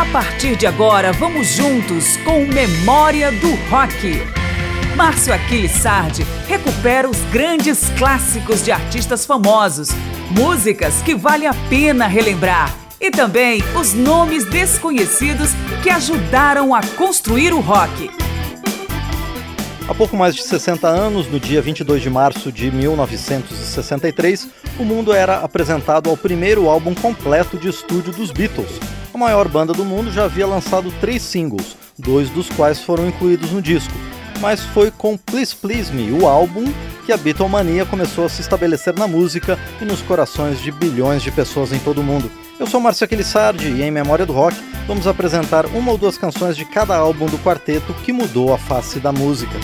[0.00, 4.22] A partir de agora, vamos juntos com Memória do Rock.
[4.96, 9.90] Márcio Aquiles Sardi recupera os grandes clássicos de artistas famosos,
[10.30, 15.50] músicas que vale a pena relembrar e também os nomes desconhecidos
[15.82, 18.10] que ajudaram a construir o rock.
[19.86, 24.48] Há pouco mais de 60 anos, no dia 22 de março de 1963,
[24.78, 28.99] o mundo era apresentado ao primeiro álbum completo de estúdio dos Beatles.
[29.20, 33.50] A maior banda do mundo já havia lançado três singles, dois dos quais foram incluídos
[33.50, 33.92] no disco
[34.40, 36.64] mas foi com Please Please Me, o álbum,
[37.04, 41.30] que a Beatlemania começou a se estabelecer na música e nos corações de bilhões de
[41.30, 42.30] pessoas em todo o mundo.
[42.58, 44.56] Eu sou Márcio Aquilissardi e em Memória do Rock
[44.86, 48.98] vamos apresentar uma ou duas canções de cada álbum do quarteto que mudou a face
[48.98, 49.58] da música.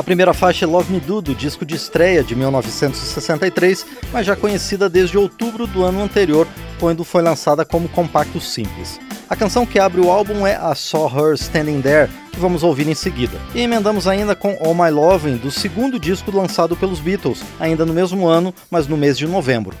[0.00, 4.34] A primeira faixa é Love Me Do, do disco de estreia de 1963, mas já
[4.34, 8.98] conhecida desde outubro do ano anterior, quando foi lançada como compacto simples.
[9.28, 12.88] A canção que abre o álbum é a Saw Her Standing There, que vamos ouvir
[12.88, 13.36] em seguida.
[13.54, 17.92] E emendamos ainda com All My Loving, do segundo disco lançado pelos Beatles, ainda no
[17.92, 19.76] mesmo ano, mas no mês de novembro.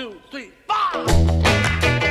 [0.00, 2.09] two, three, four.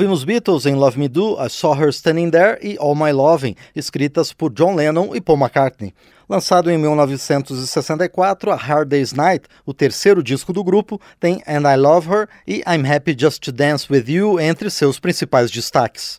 [0.00, 3.54] Ouvimos Beatles em Love Me Do, I Saw Her Standing There e All My Loving,
[3.76, 5.92] escritas por John Lennon e Paul McCartney.
[6.26, 11.76] Lançado em 1964, a Hard Day's Night, o terceiro disco do grupo, tem And I
[11.76, 16.18] Love Her e I'm Happy Just to Dance With You entre seus principais destaques.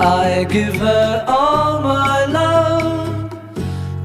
[0.00, 2.37] I give her all my love,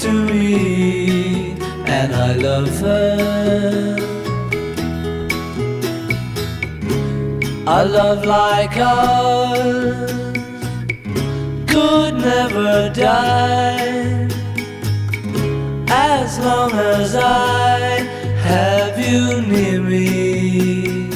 [0.00, 1.52] to me,
[1.84, 3.96] and I love her.
[7.66, 10.10] A love like ours
[11.68, 14.26] could never die
[15.90, 17.78] as long as I
[18.48, 21.10] have you near me.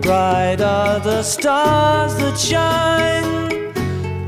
[0.00, 3.43] Bright are the stars that shine,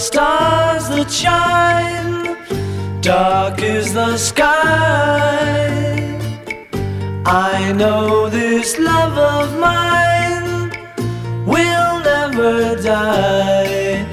[0.00, 2.36] Stars that shine,
[3.02, 4.56] dark is the sky.
[7.26, 10.70] I know this love of mine
[11.44, 14.06] will never die,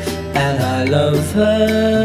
[0.44, 1.97] and I love her.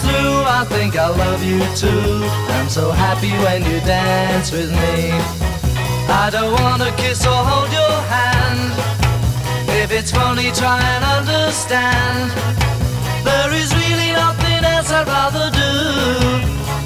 [0.00, 2.24] Through, I think I love you too.
[2.56, 5.10] I'm so happy when you dance with me.
[6.08, 8.72] I don't wanna kiss or hold your hand.
[9.82, 12.30] If it's funny, try and understand.
[13.24, 15.72] There is really nothing else I'd rather do.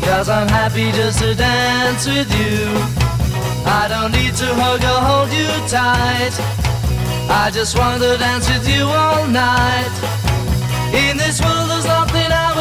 [0.07, 2.67] Cause I'm happy just to dance with you.
[3.65, 6.35] I don't need to hug or hold you tight.
[7.31, 9.95] I just want to dance with you all night.
[10.93, 12.18] In this world, there's nothing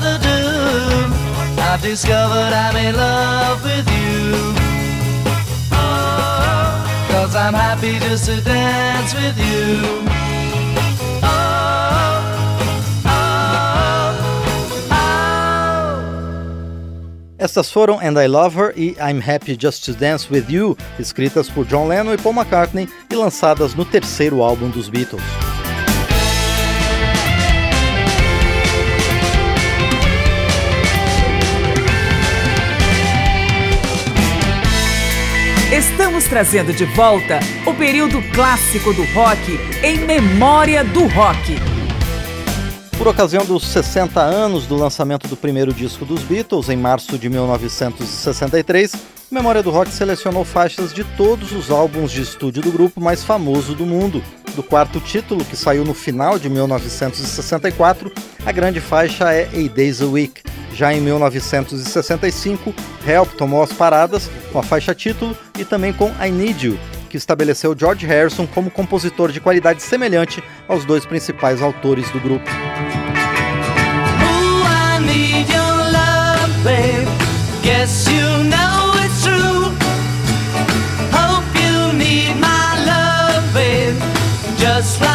[0.00, 1.60] Do.
[1.60, 4.54] I've discovered I'm in love with you.
[7.08, 10.10] Cause I'm happy just to dance with you.
[17.40, 21.48] Estas foram And I Love Her e I'm Happy Just to Dance With You, escritas
[21.48, 25.49] por John Lennon e Paul McCartney e lançadas no terceiro álbum dos Beatles.
[36.00, 41.56] Estamos trazendo de volta o período clássico do rock em memória do rock.
[42.96, 47.28] Por ocasião dos 60 anos do lançamento do primeiro disco dos Beatles, em março de
[47.28, 48.94] 1963,
[49.30, 53.76] Memória do Rock selecionou faixas de todos os álbuns de estúdio do grupo mais famoso
[53.76, 54.20] do mundo.
[54.56, 58.10] Do quarto título, que saiu no final de 1964,
[58.44, 60.42] a grande faixa é A Days a Week.
[60.74, 62.74] Já em 1965,
[63.06, 67.16] Help tomou as paradas com a faixa título e também com I Need You, que
[67.16, 72.50] estabeleceu George Harrison como compositor de qualidade semelhante aos dois principais autores do grupo.
[84.80, 85.09] Just like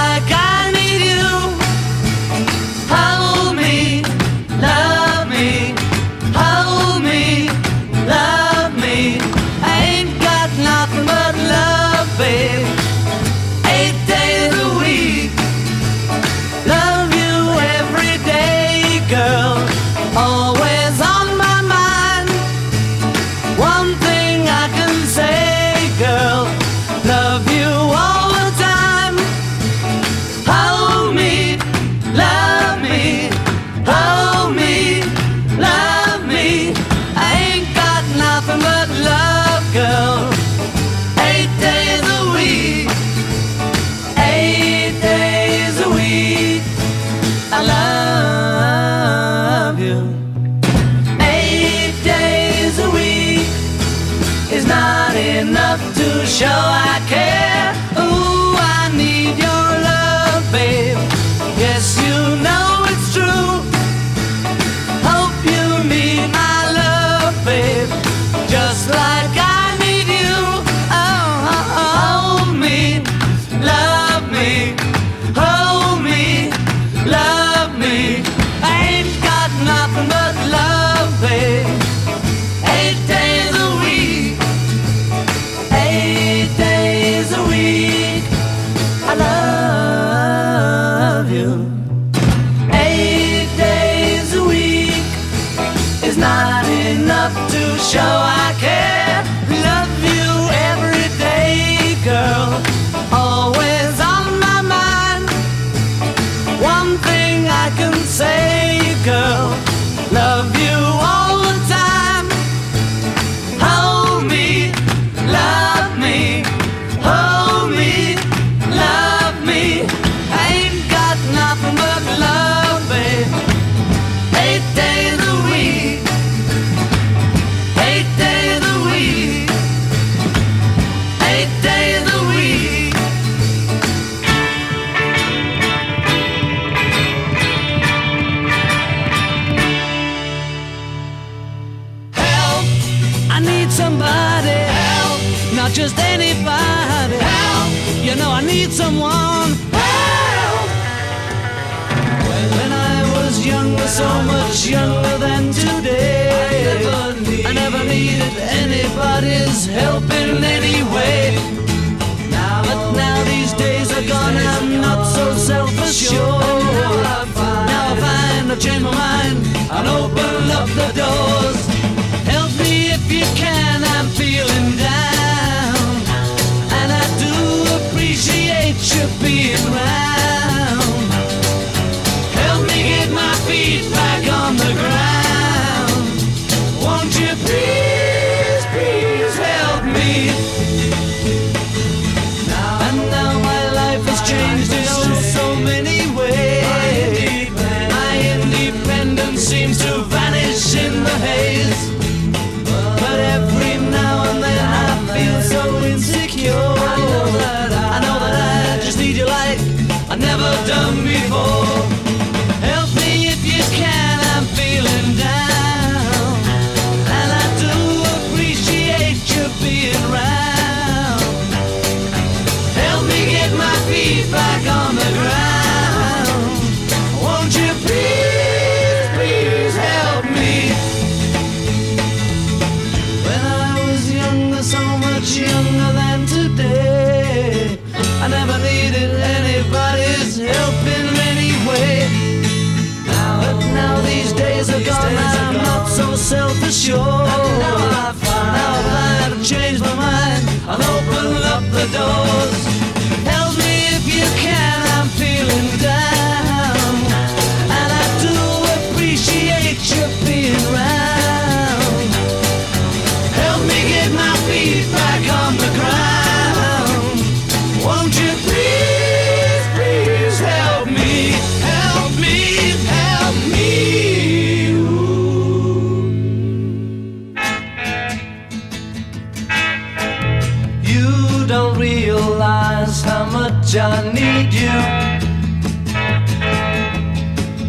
[283.87, 284.77] I need you.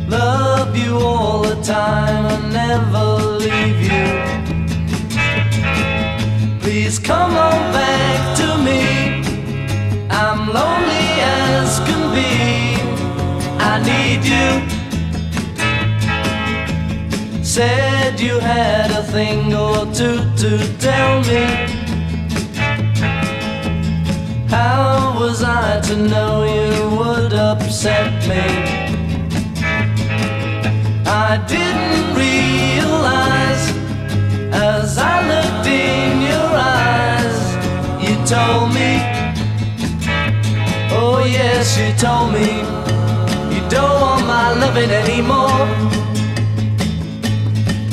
[0.09, 3.05] Love you all the time and never
[3.45, 4.07] leave you.
[6.61, 8.83] Please come on back to me.
[10.09, 12.33] I'm lonely as can be.
[13.61, 14.49] I need you.
[17.45, 21.66] Said you had a thing or two to tell me.
[25.37, 28.47] Was I to know you would upset me?
[31.05, 33.65] I didn't realize
[34.53, 37.39] as I looked in your eyes,
[38.05, 38.93] you told me,
[41.01, 42.49] oh yes, you told me,
[43.55, 45.67] you don't want my loving anymore.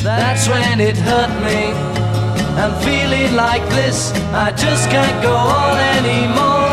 [0.02, 1.74] That's when it hurt me.
[2.62, 6.73] I'm feeling like this, I just can't go on anymore.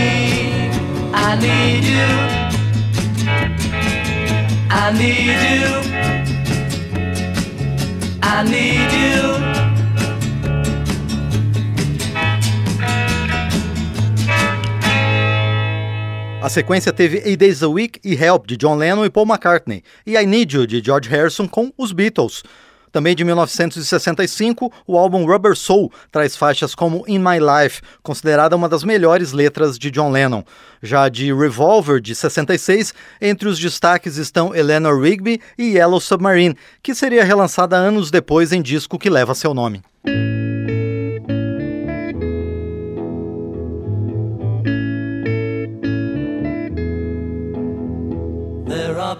[1.23, 2.09] I need you.
[4.69, 5.67] I need you.
[8.23, 9.21] I need you.
[16.41, 19.83] A sequência teve A Days a Week e Help, de John Lennon e Paul McCartney,
[20.07, 22.41] e I Need You, de George Harrison, com os Beatles.
[22.91, 28.67] Também de 1965, o álbum Rubber Soul traz faixas como In My Life, considerada uma
[28.67, 30.43] das melhores letras de John Lennon.
[30.81, 36.93] Já de Revolver, de 66, entre os destaques estão Eleanor Rigby e Yellow Submarine, que
[36.93, 39.81] seria relançada anos depois em disco que leva seu nome.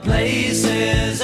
[0.03, 1.21] Places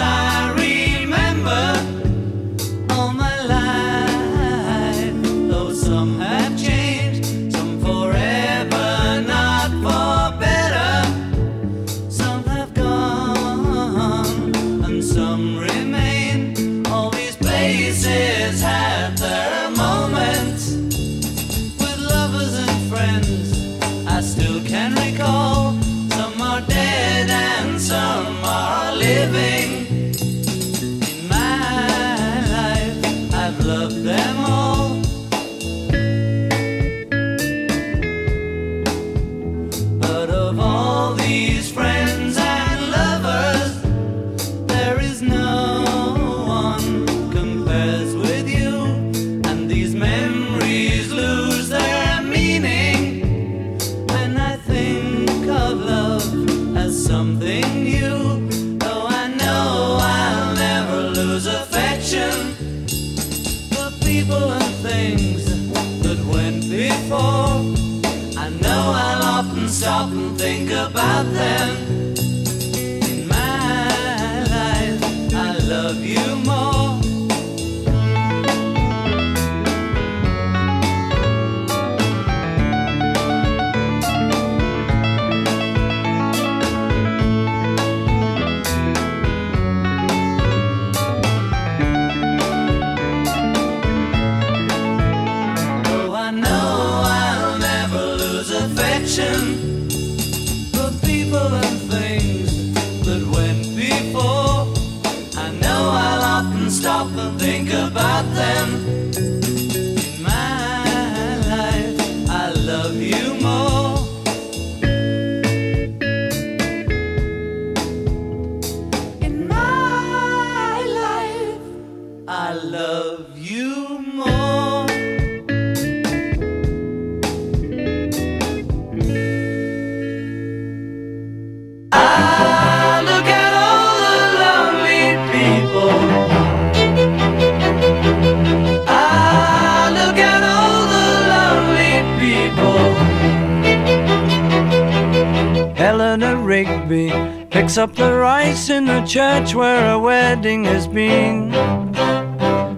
[149.07, 151.51] church where a wedding has been.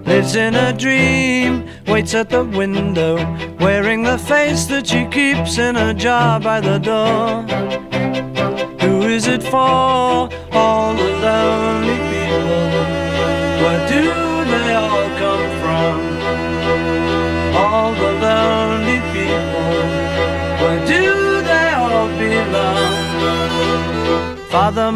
[0.04, 3.16] Lives in a dream, waits at the window,
[3.58, 7.69] wearing the face that she keeps in a jar by the door.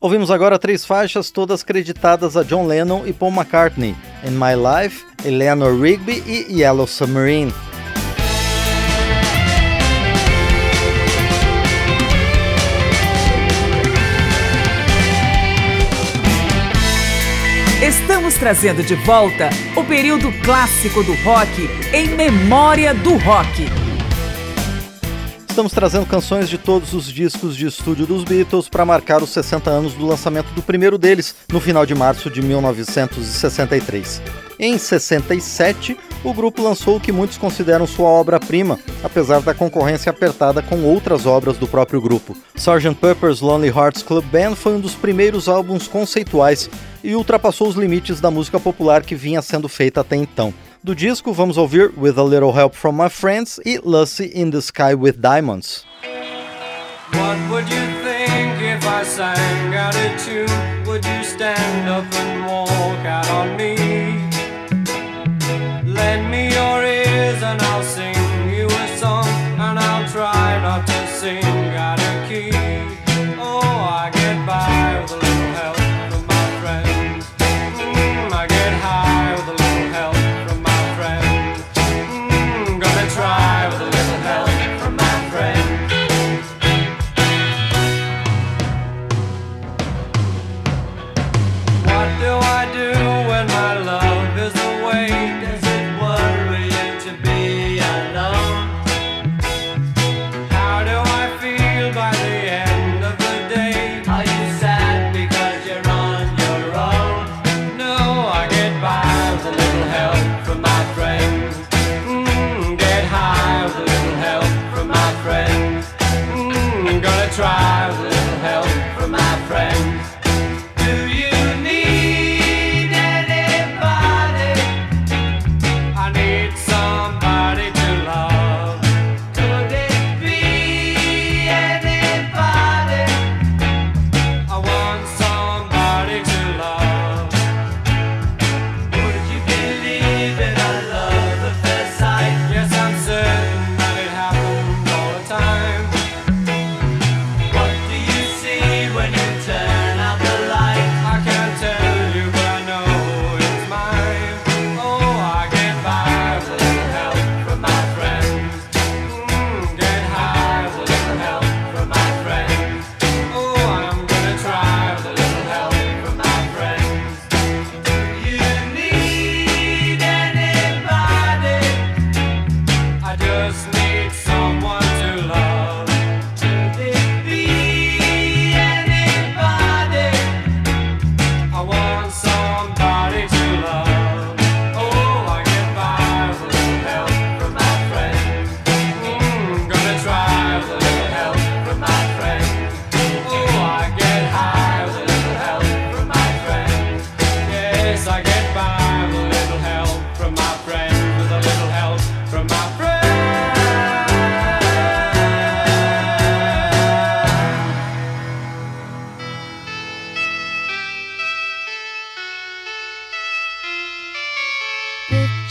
[0.00, 5.04] Ouvimos agora três faixas, todas creditadas a John Lennon e Paul McCartney: In My Life,
[5.24, 7.52] Eleanor Rigby e Yellow Submarine.
[17.82, 23.87] Estamos trazendo de volta o período clássico do rock em memória do rock.
[25.58, 29.68] Estamos trazendo canções de todos os discos de estúdio dos Beatles para marcar os 60
[29.68, 34.22] anos do lançamento do primeiro deles, no final de março de 1963.
[34.56, 40.62] Em 67, o grupo lançou o que muitos consideram sua obra-prima, apesar da concorrência apertada
[40.62, 42.36] com outras obras do próprio grupo.
[42.54, 42.94] Sgt.
[42.94, 46.70] Pepper's Lonely Hearts Club Band foi um dos primeiros álbuns conceituais
[47.02, 50.54] e ultrapassou os limites da música popular que vinha sendo feita até então.
[50.84, 54.62] Do disco, vamos ouvir With a Little Help from My Friends e Lucy in the
[54.62, 55.84] Sky with Diamonds.
[57.12, 60.86] What would you think if I sang out a tune?
[60.86, 63.77] Would you stand up and walk out on me?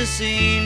[0.00, 0.59] to see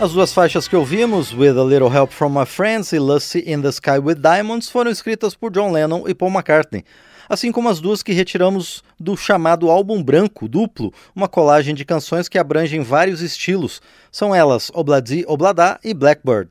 [0.00, 3.60] As duas faixas que ouvimos, With a Little Help from My Friends e Lucy in
[3.60, 6.86] the Sky with Diamonds, foram escritas por John Lennon e Paul McCartney,
[7.28, 12.30] assim como as duas que retiramos do chamado álbum branco duplo, uma colagem de canções
[12.30, 13.82] que abrangem vários estilos.
[14.10, 16.50] São elas Obladi Oblada e Blackbird.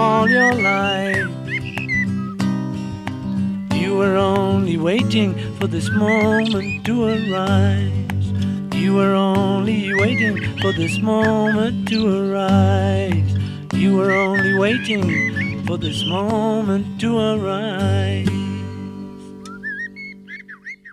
[0.00, 1.28] all your life.
[3.74, 8.26] You were only waiting for this moment to arise.
[8.74, 13.30] You were only waiting for this moment to arise.
[13.74, 15.04] You were only waiting
[15.66, 18.28] for this moment to arise.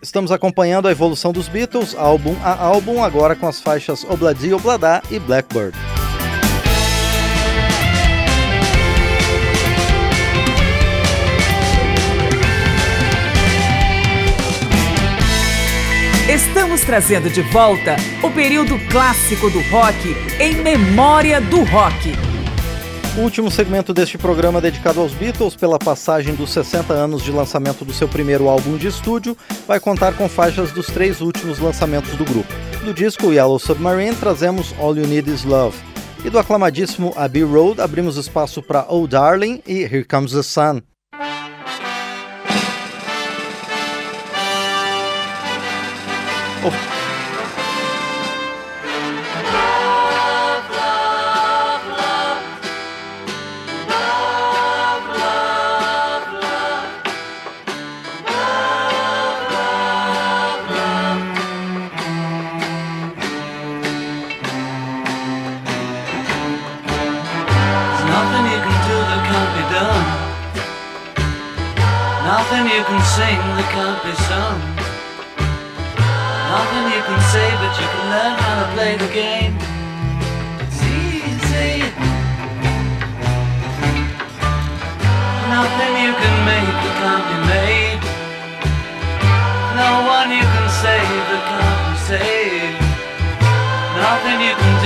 [0.04, 5.02] Estamos acompanhando a evolução dos Beatles, álbum a álbum, agora com as faixas Obladi Oblada
[5.12, 5.97] e Blackbird.
[16.88, 22.14] Trazendo de volta o período clássico do rock em memória do rock.
[23.18, 27.84] O último segmento deste programa dedicado aos Beatles, pela passagem dos 60 anos de lançamento
[27.84, 29.36] do seu primeiro álbum de estúdio,
[29.68, 32.54] vai contar com faixas dos três últimos lançamentos do grupo.
[32.86, 35.78] Do disco Yellow Submarine, trazemos All You Need Is Love.
[36.24, 40.82] E do aclamadíssimo Abbey Road, abrimos espaço para Oh Darling e Here Comes the Sun.
[46.64, 46.97] 哦。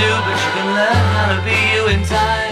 [0.02, 2.51] Do, but you can learn how to be you in time.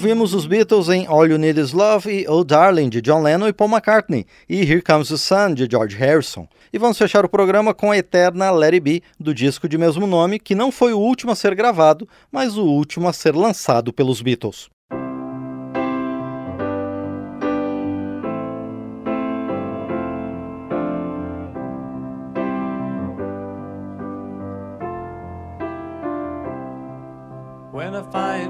[0.00, 3.48] Ouvimos os Beatles em All You Need Is Love e Oh Darling, de John Lennon
[3.48, 6.48] e Paul McCartney, e Here Comes the Sun, de George Harrison.
[6.72, 10.06] E vamos fechar o programa com a eterna Let It Be, do disco de mesmo
[10.06, 13.92] nome, que não foi o último a ser gravado, mas o último a ser lançado
[13.92, 14.70] pelos Beatles.
[27.70, 28.49] When I find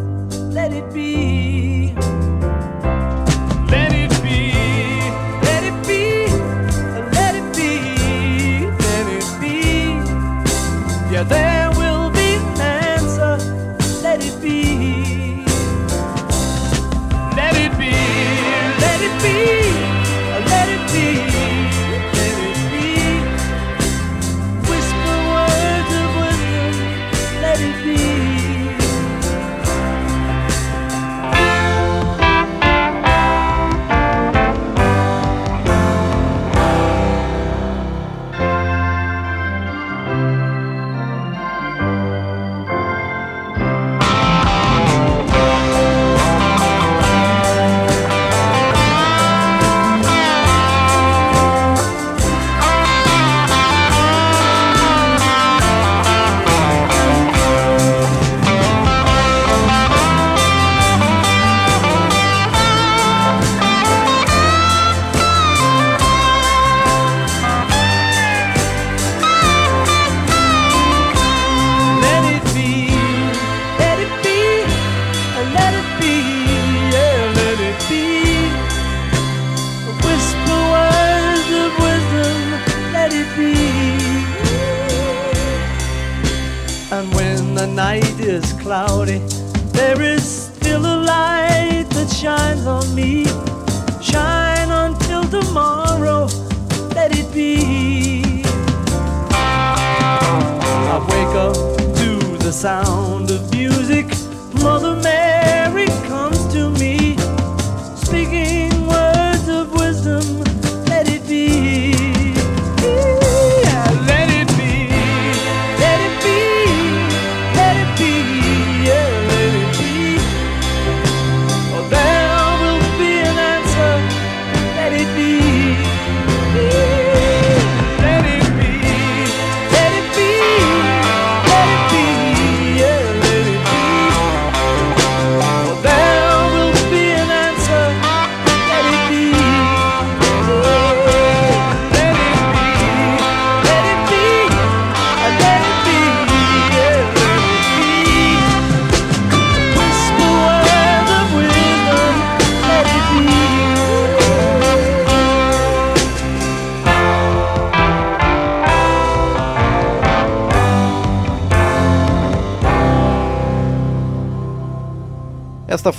[0.51, 1.70] let it be.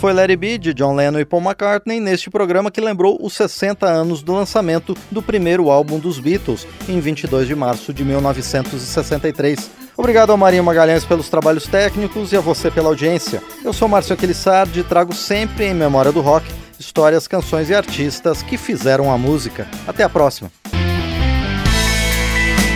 [0.02, 3.86] Foi It Be, de John Lennon e Paul McCartney, neste programa que lembrou os 60
[3.86, 9.70] anos do lançamento do primeiro álbum dos Beatles, em 22 de março de 1963.
[9.96, 13.40] Obrigado ao Marinho Magalhães pelos trabalhos técnicos e a você pela audiência.
[13.64, 18.42] Eu sou Márcio Aquilissardi e trago sempre em memória do rock histórias, canções e artistas
[18.42, 19.68] que fizeram a música.
[19.86, 20.50] Até a próxima!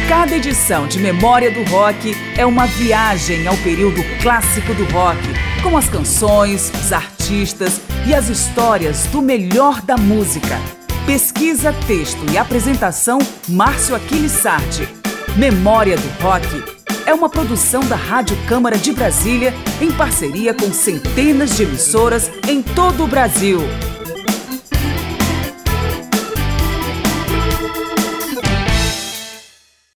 [0.08, 5.18] Cada edição de Memória do Rock é uma viagem ao período clássico do rock,
[5.64, 6.92] com as canções, os
[7.26, 10.60] artistas e as histórias do melhor da música.
[11.04, 13.18] Pesquisa, texto e apresentação
[13.48, 14.88] Márcio Aquiles Sardi.
[15.36, 16.46] Memória do Rock
[17.04, 22.62] é uma produção da Rádio Câmara de Brasília em parceria com centenas de emissoras em
[22.62, 23.58] todo o Brasil.